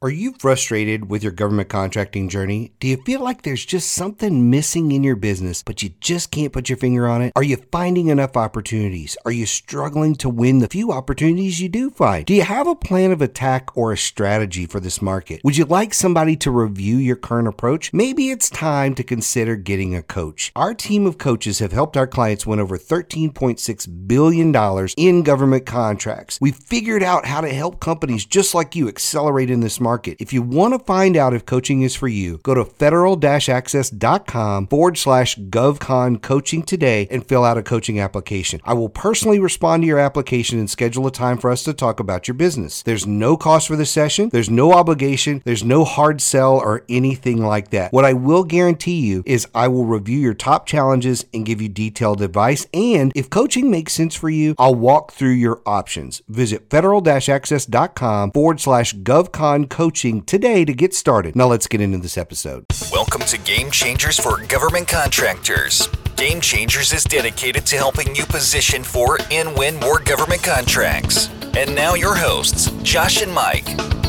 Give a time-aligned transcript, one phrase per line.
[0.00, 2.72] Are you frustrated with your government contracting journey?
[2.78, 6.52] Do you feel like there's just something missing in your business, but you just can't
[6.52, 7.32] put your finger on it?
[7.34, 9.16] Are you finding enough opportunities?
[9.24, 12.24] Are you struggling to win the few opportunities you do find?
[12.26, 15.40] Do you have a plan of attack or a strategy for this market?
[15.42, 17.92] Would you like somebody to review your current approach?
[17.92, 20.52] Maybe it's time to consider getting a coach.
[20.54, 26.38] Our team of coaches have helped our clients win over $13.6 billion in government contracts.
[26.40, 30.18] We've figured out how to help companies just like you accelerate in this market market.
[30.20, 34.98] If you want to find out if coaching is for you, go to federal-access.com forward
[34.98, 38.60] slash govcon coaching today and fill out a coaching application.
[38.64, 42.00] I will personally respond to your application and schedule a time for us to talk
[42.00, 42.82] about your business.
[42.82, 44.28] There's no cost for the session.
[44.30, 45.40] There's no obligation.
[45.46, 47.92] There's no hard sell or anything like that.
[47.92, 51.68] What I will guarantee you is I will review your top challenges and give you
[51.68, 52.66] detailed advice.
[52.74, 56.20] And if coaching makes sense for you, I'll walk through your options.
[56.28, 61.36] Visit federal-access.com forward slash govcon coaching today to get started.
[61.36, 62.64] Now let's get into this episode.
[62.90, 65.88] Welcome to Game Changers for Government Contractors.
[66.16, 71.30] Game Changers is dedicated to helping you position for and win more government contracts.
[71.56, 74.07] And now your hosts, Josh and Mike.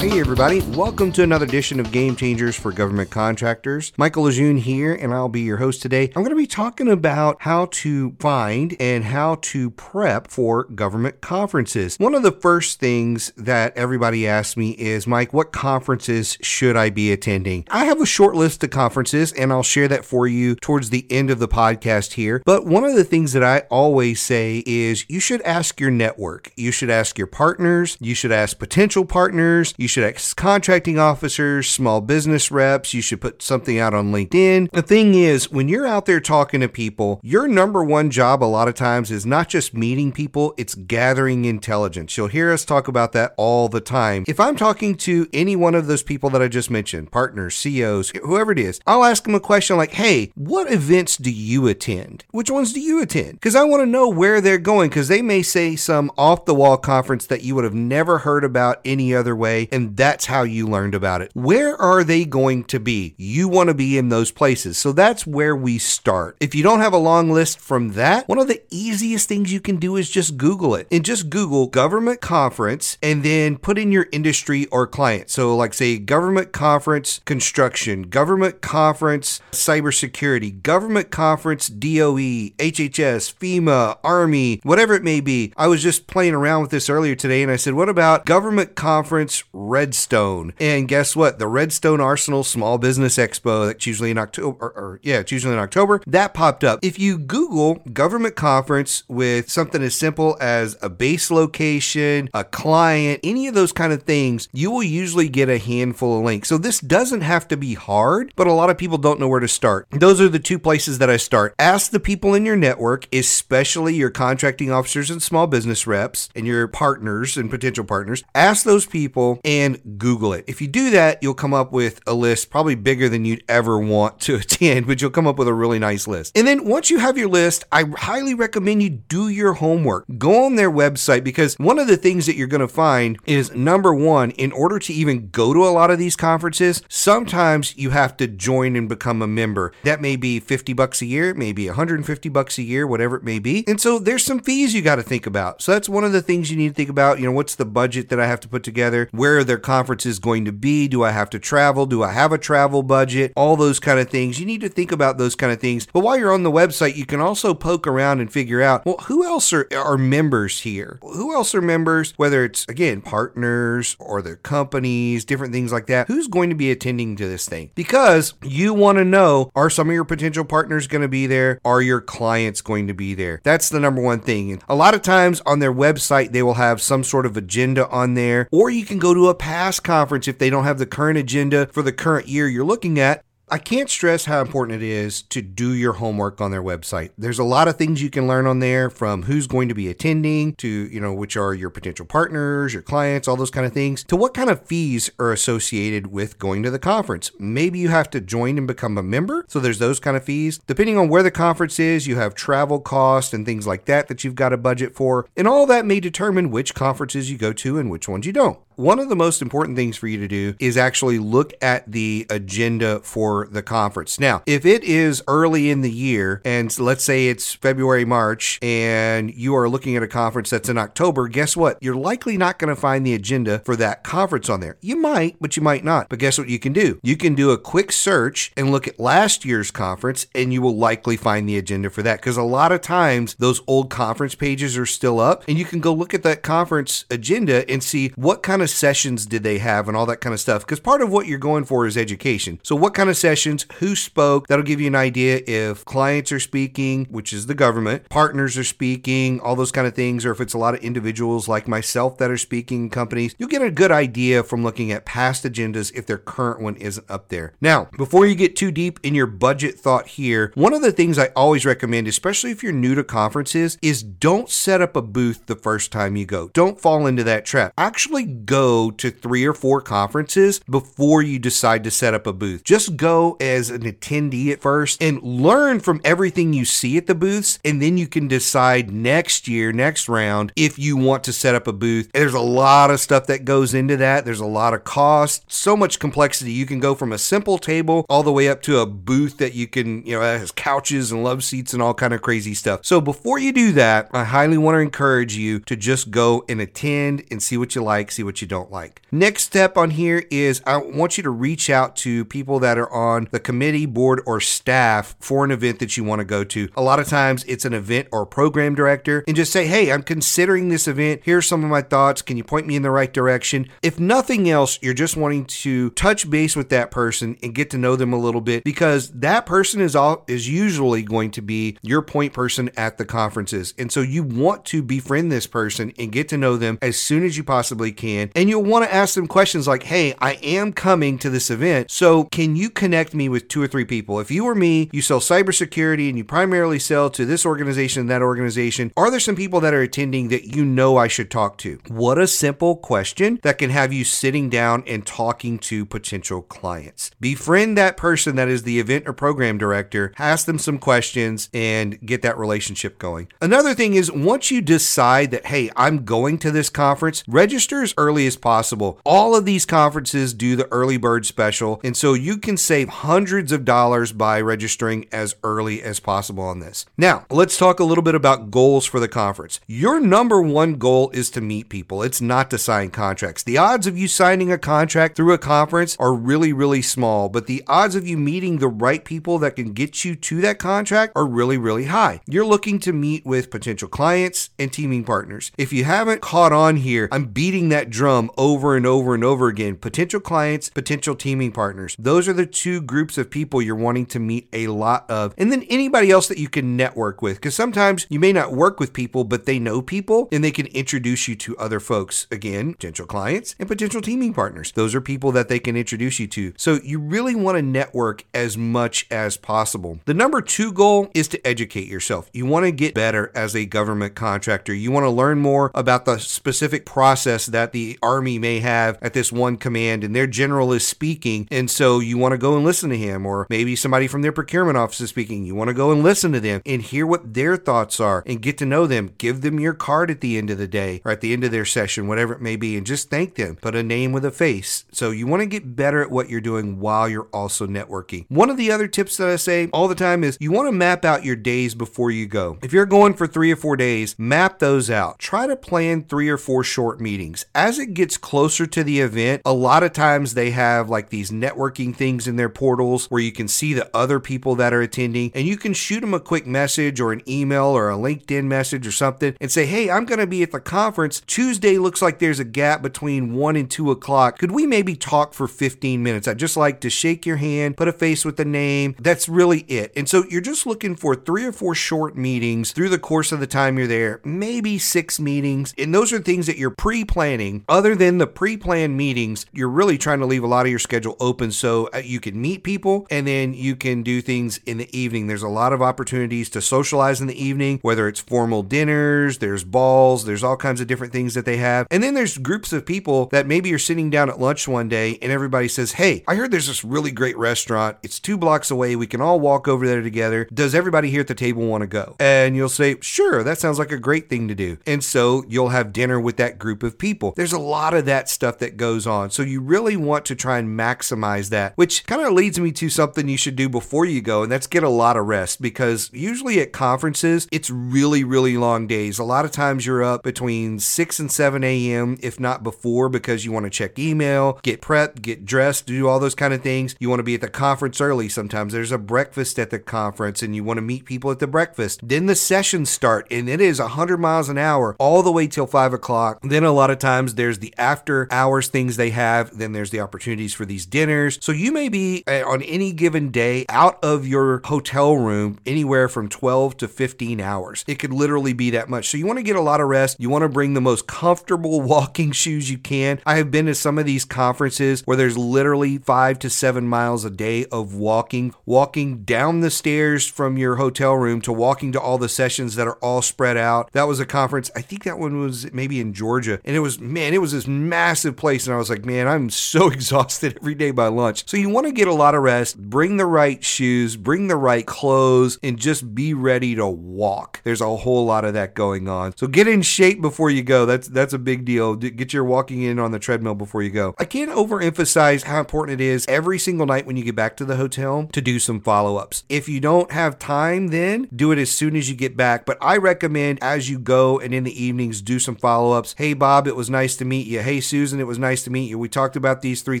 [0.00, 3.92] Hey everybody, welcome to another edition of Game Changers for Government Contractors.
[3.98, 6.04] Michael LeJeune here, and I'll be your host today.
[6.16, 11.20] I'm going to be talking about how to find and how to prep for government
[11.20, 11.98] conferences.
[11.98, 16.88] One of the first things that everybody asks me is, Mike, what conferences should I
[16.88, 17.66] be attending?
[17.70, 21.06] I have a short list of conferences, and I'll share that for you towards the
[21.10, 22.42] end of the podcast here.
[22.46, 26.52] But one of the things that I always say is you should ask your network.
[26.56, 27.98] You should ask your partners.
[28.00, 29.74] You should ask potential partners.
[29.76, 32.94] You should ask contracting officers, small business reps.
[32.94, 34.70] You should put something out on LinkedIn.
[34.70, 38.46] The thing is, when you're out there talking to people, your number one job a
[38.46, 42.16] lot of times is not just meeting people, it's gathering intelligence.
[42.16, 44.24] You'll hear us talk about that all the time.
[44.28, 48.12] If I'm talking to any one of those people that I just mentioned, partners, CEOs,
[48.22, 52.24] whoever it is, I'll ask them a question like, hey, what events do you attend?
[52.30, 53.32] Which ones do you attend?
[53.32, 56.54] Because I want to know where they're going because they may say some off the
[56.54, 59.68] wall conference that you would have never heard about any other way.
[59.72, 61.30] And and that's how you learned about it.
[61.34, 63.14] Where are they going to be?
[63.16, 64.76] You want to be in those places.
[64.76, 66.36] So that's where we start.
[66.40, 69.60] If you don't have a long list from that, one of the easiest things you
[69.60, 73.90] can do is just Google it and just Google government conference and then put in
[73.90, 75.30] your industry or client.
[75.30, 84.60] So, like, say, government conference construction, government conference cybersecurity, government conference DOE, HHS, FEMA, Army,
[84.62, 85.52] whatever it may be.
[85.56, 88.74] I was just playing around with this earlier today and I said, what about government
[88.74, 90.52] conference Redstone.
[90.58, 91.38] And guess what?
[91.38, 95.54] The Redstone Arsenal Small Business Expo, that's usually in October, or, or, yeah, it's usually
[95.54, 96.80] in October, that popped up.
[96.82, 103.20] If you Google government conference with something as simple as a base location, a client,
[103.22, 106.48] any of those kind of things, you will usually get a handful of links.
[106.48, 109.38] So this doesn't have to be hard, but a lot of people don't know where
[109.38, 109.86] to start.
[109.92, 111.54] Those are the two places that I start.
[111.60, 116.44] Ask the people in your network, especially your contracting officers and small business reps and
[116.44, 118.24] your partners and potential partners.
[118.34, 120.44] Ask those people and and Google it.
[120.46, 123.78] If you do that, you'll come up with a list probably bigger than you'd ever
[123.78, 126.36] want to attend, but you'll come up with a really nice list.
[126.36, 130.06] And then once you have your list, I highly recommend you do your homework.
[130.18, 133.54] Go on their website because one of the things that you're going to find is
[133.54, 137.90] number one, in order to even go to a lot of these conferences, sometimes you
[137.90, 139.72] have to join and become a member.
[139.84, 143.38] That may be 50 bucks a year, maybe 150 bucks a year, whatever it may
[143.38, 143.64] be.
[143.68, 145.60] And so there's some fees you got to think about.
[145.60, 147.18] So that's one of the things you need to think about.
[147.18, 149.08] You know, what's the budget that I have to put together?
[149.12, 150.86] Where are their conferences going to be?
[150.86, 151.84] Do I have to travel?
[151.84, 153.32] Do I have a travel budget?
[153.34, 154.38] All those kind of things.
[154.38, 155.88] You need to think about those kind of things.
[155.92, 158.98] But while you're on the website, you can also poke around and figure out, well,
[159.08, 161.00] who else are, are members here?
[161.02, 162.14] Who else are members?
[162.16, 166.06] Whether it's, again, partners or their companies, different things like that.
[166.06, 167.70] Who's going to be attending to this thing?
[167.74, 171.60] Because you want to know are some of your potential partners going to be there?
[171.64, 173.40] Are your clients going to be there?
[173.42, 174.52] That's the number one thing.
[174.52, 177.88] And a lot of times on their website, they will have some sort of agenda
[177.88, 180.84] on there, or you can go to a past conference if they don't have the
[180.84, 184.86] current agenda for the current year you're looking at I can't stress how important it
[184.86, 187.10] is to do your homework on their website.
[187.18, 189.88] There's a lot of things you can learn on there from who's going to be
[189.88, 193.72] attending to, you know, which are your potential partners, your clients, all those kind of
[193.72, 197.32] things, to what kind of fees are associated with going to the conference.
[197.40, 199.44] Maybe you have to join and become a member.
[199.48, 200.60] So there's those kind of fees.
[200.68, 204.22] Depending on where the conference is, you have travel costs and things like that that
[204.22, 205.28] you've got a budget for.
[205.36, 208.60] And all that may determine which conferences you go to and which ones you don't.
[208.80, 212.26] One of the most important things for you to do is actually look at the
[212.30, 214.18] agenda for the conference.
[214.18, 219.34] Now, if it is early in the year, and let's say it's February, March, and
[219.34, 221.76] you are looking at a conference that's in October, guess what?
[221.82, 224.78] You're likely not going to find the agenda for that conference on there.
[224.80, 226.08] You might, but you might not.
[226.08, 226.98] But guess what you can do?
[227.02, 230.76] You can do a quick search and look at last year's conference, and you will
[230.76, 234.78] likely find the agenda for that because a lot of times those old conference pages
[234.78, 238.42] are still up, and you can go look at that conference agenda and see what
[238.42, 240.62] kind of sessions did they have and all that kind of stuff.
[240.62, 242.60] Because part of what you're going for is education.
[242.62, 246.40] So, what kind of sessions, who spoke, that'll give you an idea if clients are
[246.40, 250.40] speaking, which is the government, partners are speaking, all those kind of things, or if
[250.40, 253.34] it's a lot of individuals like myself that are speaking companies.
[253.38, 257.10] You'll get a good idea from looking at past agendas if their current one isn't
[257.10, 257.54] up there.
[257.60, 261.18] Now, before you get too deep in your budget thought here, one of the things
[261.18, 265.46] I always recommend, especially if you're new to conferences, is don't set up a booth
[265.46, 266.48] the first time you go.
[266.52, 267.72] Don't fall into that trap.
[267.76, 272.64] Actually, go to three or four conferences before you decide to set up a booth.
[272.64, 277.14] Just go as an attendee at first and learn from everything you see at the
[277.14, 281.54] booths, and then you can decide next year, next round, if you want to set
[281.54, 282.10] up a booth.
[282.12, 284.24] There's a lot of stuff that goes into that.
[284.24, 286.52] There's a lot of cost, so much complexity.
[286.52, 289.54] You can go from a simple table all the way up to a booth that
[289.54, 292.80] you can, you know, has couches and love seats and all kind of crazy stuff.
[292.84, 296.60] So before you do that, I highly want to encourage you to just go and
[296.60, 299.00] attend and see what you like, see what you don't like.
[299.10, 302.92] Next step on here is I want you to reach out to people that are
[302.92, 306.68] on the committee, board, or staff for an event that you want to go to.
[306.76, 310.02] A lot of times it's an event or program director and just say, hey, I'm
[310.02, 311.22] considering this event.
[311.24, 312.22] Here's some of my thoughts.
[312.22, 313.68] Can you point me in the right direction?
[313.82, 317.78] If nothing else, you're just wanting to touch base with that person and get to
[317.78, 321.78] know them a little bit because that person is all is usually going to be
[321.82, 323.74] your point person at the conferences.
[323.78, 327.24] And so you want to befriend this person and get to know them as soon
[327.24, 328.29] as you possibly can.
[328.34, 331.90] And you'll want to ask them questions like, hey, I am coming to this event.
[331.90, 334.20] So can you connect me with two or three people?
[334.20, 338.10] If you or me, you sell cybersecurity and you primarily sell to this organization and
[338.10, 341.58] that organization, are there some people that are attending that you know I should talk
[341.58, 341.78] to?
[341.88, 347.10] What a simple question that can have you sitting down and talking to potential clients.
[347.20, 352.00] Befriend that person that is the event or program director, ask them some questions and
[352.04, 353.28] get that relationship going.
[353.40, 357.94] Another thing is once you decide that, hey, I'm going to this conference, register as
[357.96, 359.00] early as possible.
[359.04, 363.52] All of these conferences do the early bird special, and so you can save hundreds
[363.52, 366.86] of dollars by registering as early as possible on this.
[366.96, 369.60] Now, let's talk a little bit about goals for the conference.
[369.66, 373.42] Your number one goal is to meet people, it's not to sign contracts.
[373.42, 377.46] The odds of you signing a contract through a conference are really, really small, but
[377.46, 381.12] the odds of you meeting the right people that can get you to that contract
[381.16, 382.20] are really, really high.
[382.26, 385.52] You're looking to meet with potential clients and teaming partners.
[385.56, 389.48] If you haven't caught on here, I'm beating that drum over and over and over
[389.48, 389.76] again.
[389.76, 391.96] Potential clients, potential teaming partners.
[391.98, 395.34] Those are the two groups of people you're wanting to meet a lot of.
[395.38, 398.80] And then anybody else that you can network with, because sometimes you may not work
[398.80, 402.26] with people, but they know people and they can introduce you to other folks.
[402.30, 404.72] Again, potential clients and potential teaming partners.
[404.72, 406.52] Those are people that they can introduce you to.
[406.56, 410.00] So you really want to network as much as possible.
[410.04, 412.30] The number two goal is to educate yourself.
[412.32, 414.74] You want to get better as a government contractor.
[414.74, 419.12] You want to learn more about the specific process that the Army may have at
[419.12, 421.46] this one command and their general is speaking.
[421.50, 424.32] And so you want to go and listen to him, or maybe somebody from their
[424.32, 425.44] procurement office is speaking.
[425.44, 428.42] You want to go and listen to them and hear what their thoughts are and
[428.42, 429.14] get to know them.
[429.18, 431.50] Give them your card at the end of the day or at the end of
[431.50, 433.56] their session, whatever it may be, and just thank them.
[433.56, 434.84] Put a name with a face.
[434.92, 438.26] So you want to get better at what you're doing while you're also networking.
[438.28, 440.72] One of the other tips that I say all the time is you want to
[440.72, 442.58] map out your days before you go.
[442.62, 445.18] If you're going for three or four days, map those out.
[445.18, 447.46] Try to plan three or four short meetings.
[447.54, 451.30] As it gets closer to the event, a lot of times they have like these
[451.30, 455.32] networking things in their portals where you can see the other people that are attending
[455.34, 458.86] and you can shoot them a quick message or an email or a LinkedIn message
[458.86, 461.20] or something and say, Hey, I'm going to be at the conference.
[461.26, 464.38] Tuesday looks like there's a gap between one and two o'clock.
[464.38, 466.28] Could we maybe talk for 15 minutes?
[466.28, 468.94] I'd just like to shake your hand, put a face with the name.
[469.00, 469.92] That's really it.
[469.96, 473.40] And so you're just looking for three or four short meetings through the course of
[473.40, 475.74] the time you're there, maybe six meetings.
[475.76, 477.64] And those are things that you're pre planning.
[477.80, 481.16] Than the pre planned meetings, you're really trying to leave a lot of your schedule
[481.20, 484.98] open so uh, you can meet people and then you can do things in the
[484.98, 485.26] evening.
[485.26, 489.64] There's a lot of opportunities to socialize in the evening, whether it's formal dinners, there's
[489.64, 491.86] balls, there's all kinds of different things that they have.
[491.90, 495.18] And then there's groups of people that maybe you're sitting down at lunch one day
[495.22, 497.96] and everybody says, Hey, I heard there's this really great restaurant.
[498.02, 498.96] It's two blocks away.
[498.96, 500.48] We can all walk over there together.
[500.52, 502.16] Does everybody here at the table want to go?
[502.20, 504.76] And you'll say, Sure, that sounds like a great thing to do.
[504.86, 507.32] And so you'll have dinner with that group of people.
[507.36, 509.30] There's a lot of that stuff that goes on.
[509.30, 512.90] So you really want to try and maximize that, which kind of leads me to
[512.90, 516.10] something you should do before you go, and that's get a lot of rest because
[516.12, 519.18] usually at conferences, it's really, really long days.
[519.18, 523.44] A lot of times you're up between 6 and 7 a.m., if not before, because
[523.44, 526.96] you want to check email, get prepped, get dressed, do all those kind of things.
[526.98, 528.28] You want to be at the conference early.
[528.28, 531.46] Sometimes there's a breakfast at the conference and you want to meet people at the
[531.46, 532.00] breakfast.
[532.02, 535.66] Then the sessions start and it is 100 miles an hour all the way till
[535.66, 536.40] 5 o'clock.
[536.42, 539.56] Then a lot of times there's the after hours things they have.
[539.56, 541.38] Then there's the opportunities for these dinners.
[541.40, 546.08] So you may be uh, on any given day out of your hotel room anywhere
[546.08, 547.84] from 12 to 15 hours.
[547.86, 549.08] It could literally be that much.
[549.08, 550.16] So you want to get a lot of rest.
[550.18, 553.20] You want to bring the most comfortable walking shoes you can.
[553.26, 557.24] I have been to some of these conferences where there's literally five to seven miles
[557.24, 562.00] a day of walking, walking down the stairs from your hotel room to walking to
[562.00, 563.90] all the sessions that are all spread out.
[563.92, 564.70] That was a conference.
[564.74, 566.60] I think that one was maybe in Georgia.
[566.64, 568.66] And it was, man, it was this massive place.
[568.66, 571.48] And I was like, man, I'm so exhausted every day by lunch.
[571.48, 574.56] So you want to get a lot of rest, bring the right shoes, bring the
[574.56, 577.60] right clothes, and just be ready to walk.
[577.64, 579.36] There's a whole lot of that going on.
[579.36, 580.86] So get in shape before you go.
[580.86, 581.94] That's that's a big deal.
[581.96, 584.14] Get your walking in on the treadmill before you go.
[584.18, 587.64] I can't overemphasize how important it is every single night when you get back to
[587.64, 589.44] the hotel to do some follow-ups.
[589.48, 592.78] If you don't have time then, do it as soon as you get back, but
[592.80, 596.14] I recommend as you go and in the evenings do some follow-ups.
[596.18, 597.60] Hey Bob, it was nice to meet you.
[597.60, 598.98] Hey Susan, it was nice to meet you.
[598.98, 600.00] We talked about these three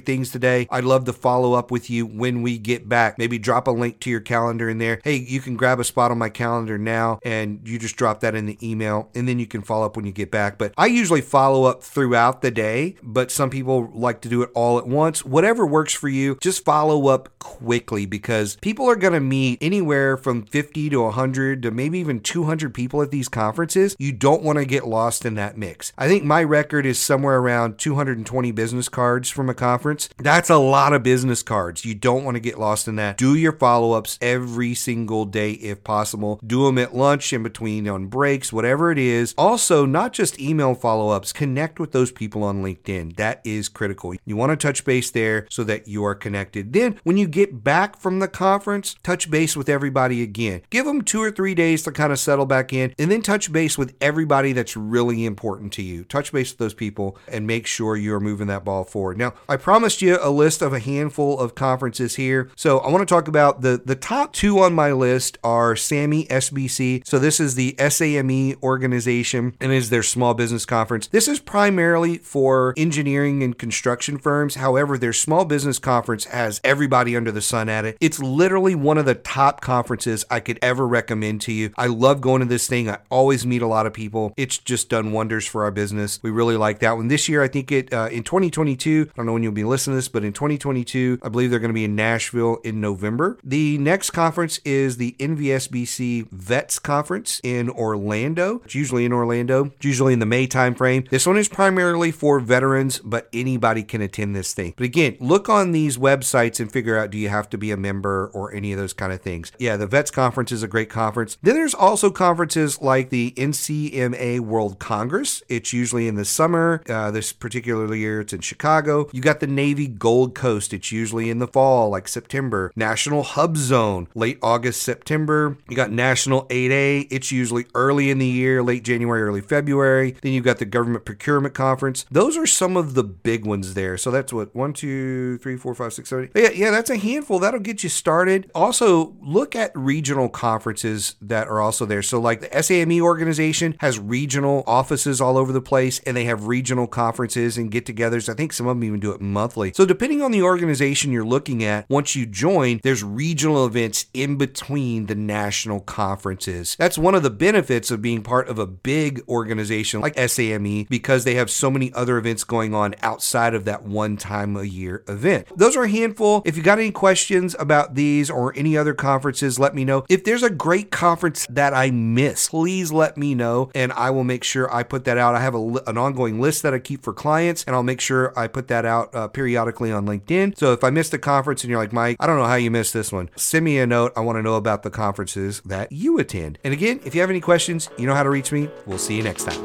[0.00, 0.66] things today.
[0.68, 3.16] I'd love to follow up with you when we get back.
[3.18, 5.00] Maybe drop a link to your calendar in there.
[5.04, 8.34] Hey, you can grab a spot on my calendar now and you just drop that
[8.34, 10.58] in the email and then you can follow up when you get back.
[10.58, 14.50] But I usually follow up throughout the day, but some people like to do it
[14.52, 15.24] all at once.
[15.24, 20.16] Whatever works for you, just follow up quickly because people are going to meet anywhere
[20.16, 23.94] from 50 to 100 to maybe even 200 people at these conferences.
[24.00, 25.92] You don't want to get lost in that mix.
[25.96, 30.08] I think my record is somewhere around 220 business cards from a conference.
[30.18, 31.84] That's a lot of business cards.
[31.84, 33.16] You don't want to get lost in that.
[33.16, 36.40] Do your follow ups every single day if possible.
[36.46, 39.34] Do them at lunch, in between, on breaks, whatever it is.
[39.36, 43.16] Also, not just email follow ups, connect with those people on LinkedIn.
[43.16, 44.14] That is critical.
[44.24, 46.72] You want to touch base there so that you are connected.
[46.72, 50.62] Then, when you get back from the conference, touch base with everybody again.
[50.70, 53.52] Give them two or three days to kind of settle back in, and then touch
[53.52, 56.04] base with everybody that's really important to you.
[56.04, 59.18] Touch base with those people and make sure you're moving that ball forward.
[59.18, 62.50] Now, I promised you a list of a handful of conferences here.
[62.56, 66.24] So I want to talk about the, the top two on my list are SAME
[66.24, 67.06] SBC.
[67.06, 71.06] So this is the SAME organization and is their small business conference.
[71.08, 74.56] This is primarily for engineering and construction firms.
[74.56, 77.96] However, their small business conference has everybody under the sun at it.
[78.00, 81.72] It's literally one of the top conferences I could ever recommend to you.
[81.76, 82.88] I love going to this thing.
[82.88, 84.32] I always meet a lot of people.
[84.36, 86.20] It's just done wonders for our business.
[86.22, 86.99] We really like that one.
[87.08, 89.10] This year, I think it uh, in 2022.
[89.10, 91.58] I don't know when you'll be listening to this, but in 2022, I believe they're
[91.58, 93.38] going to be in Nashville in November.
[93.42, 98.60] The next conference is the NVSBC Vets Conference in Orlando.
[98.64, 99.66] It's usually in Orlando.
[99.66, 101.08] It's usually in the May timeframe.
[101.08, 104.74] This one is primarily for veterans, but anybody can attend this thing.
[104.76, 107.76] But again, look on these websites and figure out do you have to be a
[107.76, 109.52] member or any of those kind of things.
[109.58, 111.38] Yeah, the Vets Conference is a great conference.
[111.42, 115.42] Then there's also conferences like the NCMA World Congress.
[115.48, 116.82] It's usually in the summer.
[116.90, 119.08] Uh, this particular year, it's in Chicago.
[119.12, 120.74] You got the Navy Gold Coast.
[120.74, 122.72] It's usually in the fall, like September.
[122.74, 125.56] National HUBZone, late August, September.
[125.68, 127.06] You got National 8A.
[127.10, 130.16] It's usually early in the year, late January, early February.
[130.22, 132.06] Then you've got the Government Procurement Conference.
[132.10, 133.96] Those are some of the big ones there.
[133.96, 136.30] So that's what one, two, three, four, five, six, seven.
[136.34, 137.38] Yeah, yeah, that's a handful.
[137.38, 138.50] That'll get you started.
[138.54, 142.02] Also, look at regional conferences that are also there.
[142.02, 146.46] So, like the SAME organization has regional offices all over the place, and they have
[146.46, 148.28] regional conferences and get-togethers.
[148.28, 149.72] I think some of them even do it monthly.
[149.74, 154.36] So, depending on the organization you're looking at, once you join, there's regional events in
[154.36, 156.76] between the national conferences.
[156.78, 161.24] That's one of the benefits of being part of a big organization like SAME because
[161.24, 165.04] they have so many other events going on outside of that one time a year
[165.08, 165.46] event.
[165.56, 166.42] Those are a handful.
[166.44, 170.04] If you got any questions about these or any other conferences, let me know.
[170.08, 174.24] If there's a great conference that I missed, please let me know and I will
[174.24, 175.34] make sure I put that out.
[175.34, 178.32] I have a, an ongoing list that I keep for clients and I'll make sure
[178.38, 180.56] I put that out uh, periodically on LinkedIn.
[180.56, 182.70] So if I missed a conference and you're like, Mike, I don't know how you
[182.70, 184.12] missed this one, send me a note.
[184.16, 186.58] I want to know about the conferences that you attend.
[186.64, 188.70] And again, if you have any questions, you know how to reach me.
[188.86, 189.60] We'll see you next time.